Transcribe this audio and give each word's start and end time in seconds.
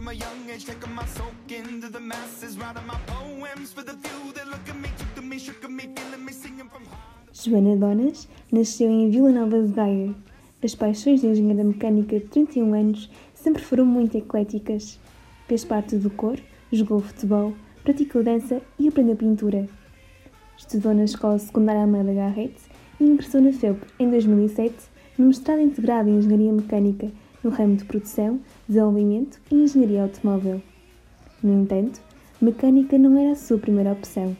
from 0.00 0.08
a 0.08 0.14
young 0.14 0.48
age, 0.48 0.64
taking 0.64 0.94
my 0.94 1.04
soak 1.04 1.34
into 1.50 1.90
the 1.90 2.00
masses, 2.00 2.56
writing 2.56 2.86
my 2.86 2.98
poems 3.06 3.70
for 3.70 3.82
the 3.82 3.92
few 3.92 4.32
that 4.32 4.46
look 4.48 4.66
at 4.66 4.76
me, 4.80 4.88
took 5.14 5.22
me, 5.22 5.38
shook 5.38 5.68
me, 5.68 5.90
feeling 5.94 6.24
me, 6.24 6.32
singing 6.32 6.70
from 6.70 6.84
Joana 7.34 7.76
Donas 7.76 8.26
nasceu 8.50 8.90
em 8.90 9.10
Vila 9.10 9.30
Nova 9.30 9.62
de 9.62 9.72
Gaia. 9.74 10.14
As 10.64 10.74
paixões 10.74 11.20
de 11.20 11.26
engenheira 11.26 11.62
mecânica 11.62 12.18
de 12.18 12.26
31 12.28 12.72
anos 12.72 13.10
sempre 13.34 13.62
foram 13.62 13.84
muito 13.84 14.16
ecléticas. 14.16 14.98
Fez 15.46 15.66
parte 15.66 15.96
do 15.96 16.08
cor, 16.08 16.38
jogou 16.72 17.00
futebol, 17.00 17.52
praticou 17.84 18.24
dança 18.24 18.62
e 18.78 18.88
aprendeu 18.88 19.16
pintura. 19.16 19.68
Estudou 20.56 20.94
na 20.94 21.04
Escola 21.04 21.38
Secundária 21.38 21.82
Amélia 21.82 22.14
Garrett 22.14 22.56
e 22.98 23.04
ingressou 23.04 23.42
na 23.42 23.52
FEUP 23.52 23.78
em 23.98 24.08
2007 24.08 24.76
no 25.18 25.26
mestrado 25.26 25.60
integrado 25.60 26.08
em 26.08 26.16
Engenharia 26.16 26.52
Mecânica 26.52 27.10
no 27.42 27.50
ramo 27.50 27.76
de 27.76 27.84
produção, 27.84 28.40
desenvolvimento 28.68 29.40
e 29.50 29.56
engenharia 29.56 30.02
automóvel. 30.02 30.62
No 31.42 31.62
entanto, 31.62 32.00
mecânica 32.40 32.98
não 32.98 33.18
era 33.18 33.32
a 33.32 33.36
sua 33.36 33.58
primeira 33.58 33.92
opção. 33.92 34.36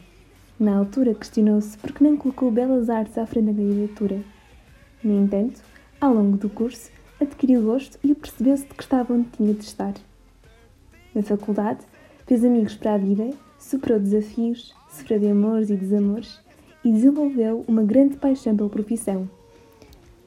Na 0.59 0.77
altura 0.77 1.15
questionou-se 1.15 1.77
por 1.77 1.91
que 1.91 2.03
não 2.03 2.15
colocou 2.15 2.51
belas 2.51 2.89
artes 2.89 3.17
à 3.17 3.25
frente 3.25 3.45
da 3.45 3.53
candidatura. 3.53 4.21
No 5.03 5.23
entanto, 5.23 5.61
ao 5.99 6.13
longo 6.13 6.37
do 6.37 6.49
curso, 6.49 6.91
adquiriu 7.19 7.63
gosto 7.63 7.97
e 8.03 8.13
percebeu-se 8.13 8.67
de 8.67 8.73
que 8.73 8.83
estava 8.83 9.13
onde 9.13 9.29
tinha 9.29 9.53
de 9.53 9.63
estar. 9.63 9.93
Na 11.13 11.23
faculdade, 11.23 11.79
fez 12.27 12.43
amigos 12.45 12.75
para 12.75 12.93
a 12.93 12.97
vida, 12.97 13.31
superou 13.59 13.99
desafios, 13.99 14.73
sofreu 14.89 15.19
de 15.19 15.27
amores 15.27 15.69
e 15.69 15.75
desamores 15.75 16.39
e 16.83 16.91
desenvolveu 16.91 17.63
uma 17.67 17.83
grande 17.83 18.17
paixão 18.17 18.55
pela 18.55 18.69
profissão. 18.69 19.29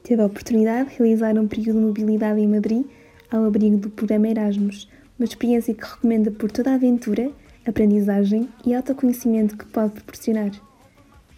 Teve 0.05 0.21
a 0.21 0.27
oportunidade 0.27 0.91
de 0.91 0.97
realizar 0.99 1.35
um 1.35 1.47
período 1.47 1.79
de 1.79 1.85
mobilidade 1.87 2.39
em 2.39 2.47
Madrid, 2.47 2.85
ao 3.31 3.43
abrigo 3.43 3.77
do 3.77 3.89
programa 3.89 4.27
Erasmus, 4.27 4.87
uma 5.17 5.25
experiência 5.25 5.73
que 5.73 5.83
recomenda 5.83 6.29
por 6.29 6.51
toda 6.51 6.69
a 6.69 6.75
aventura, 6.75 7.31
aprendizagem 7.65 8.47
e 8.63 8.75
autoconhecimento 8.75 9.57
que 9.57 9.65
pode 9.65 9.93
proporcionar. 9.93 10.51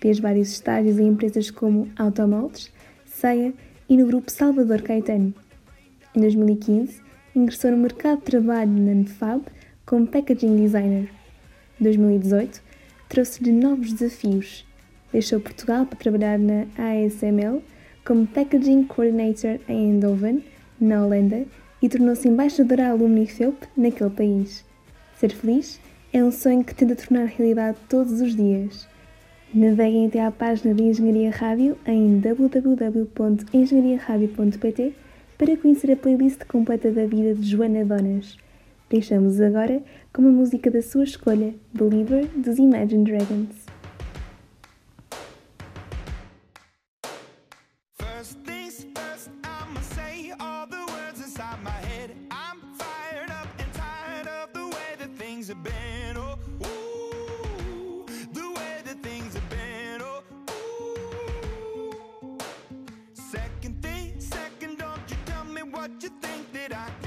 Fez 0.02 0.20
vários 0.20 0.52
estágios 0.52 1.00
em 1.00 1.08
empresas 1.08 1.50
como 1.50 1.88
Automoldes, 1.98 2.70
Ceia 3.06 3.54
e 3.88 3.96
no 3.96 4.06
grupo 4.06 4.30
Salvador 4.30 4.82
Caetano. 4.82 5.34
Em 6.14 6.20
2015, 6.20 7.02
ingressou 7.34 7.72
no 7.72 7.78
mercado 7.78 8.18
de 8.18 8.26
trabalho 8.26 8.70
na 8.70 8.96
Nefab 8.96 9.44
como 9.86 10.06
Packaging 10.06 10.58
Designer. 10.58 11.10
Em 11.80 11.84
2018, 11.86 12.62
trouxe-lhe 13.08 13.54
novos 13.54 13.94
desafios. 13.94 14.68
Deixou 15.14 15.40
Portugal 15.40 15.86
para 15.86 15.98
trabalhar 15.98 16.38
na 16.38 16.68
ASML 16.78 17.64
como 18.08 18.26
Packaging 18.26 18.86
Coordinator 18.86 19.60
em 19.68 19.92
Eindhoven, 19.92 20.42
na 20.80 21.06
Holanda, 21.06 21.46
e 21.82 21.90
tornou-se 21.90 22.26
embaixadora 22.26 22.90
alumni 22.90 23.28
FEUP 23.28 23.68
naquele 23.76 24.10
país. 24.10 24.64
Ser 25.18 25.34
feliz 25.34 25.82
é 26.14 26.24
um 26.24 26.32
sonho 26.32 26.64
que 26.64 26.74
tenta 26.74 26.96
tornar 26.96 27.26
realidade 27.26 27.78
todos 27.90 28.22
os 28.22 28.34
dias. 28.34 28.88
Naveguem 29.54 30.08
até 30.08 30.24
à 30.24 30.32
página 30.32 30.74
de 30.74 30.84
Engenharia 30.84 31.32
Rádio 31.32 31.78
em 31.86 32.22
www.engenhariaradio.pt 32.22 34.94
para 35.38 35.58
conhecer 35.58 35.92
a 35.92 35.98
playlist 35.98 36.46
completa 36.46 36.90
da 36.90 37.06
vida 37.06 37.36
de 37.36 37.46
Joana 37.46 37.84
Donas. 37.84 38.38
Deixamos 38.90 39.42
agora 39.42 39.84
com 40.14 40.22
uma 40.22 40.32
música 40.32 40.72
da 40.72 40.82
sua 40.82 41.04
escolha, 41.04 41.54
Believer, 41.74 42.26
dos 42.38 42.58
Imagine 42.58 43.04
Dragons. 43.04 43.67
things 55.48 55.50
have 55.50 55.64
been. 55.64 56.18
Oh, 56.18 56.38
ooh, 56.66 58.06
the 58.34 58.50
way 58.52 58.82
that 58.84 59.02
things 59.02 59.34
have 59.34 59.50
been. 59.50 60.02
Oh, 60.02 60.24
ooh. 61.92 62.38
Second 63.14 63.82
thing, 63.82 64.20
second, 64.20 64.78
don't 64.78 65.02
you 65.10 65.18
tell 65.26 65.46
me 65.46 65.64
what 65.64 65.92
you 66.04 66.10
think 66.22 66.52
that 66.54 66.74
I 66.76 67.07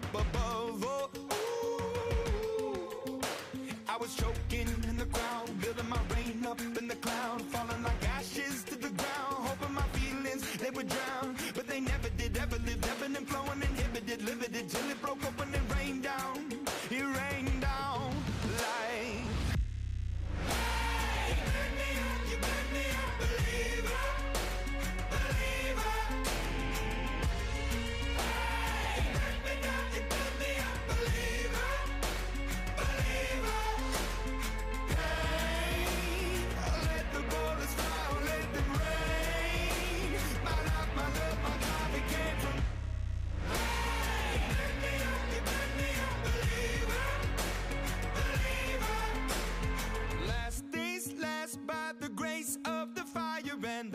up 0.00 0.14
above. 0.14 0.84
Oh, 0.86 1.10
ooh, 3.04 3.20
I 3.88 3.96
was 3.96 4.14
choked. 4.14 4.49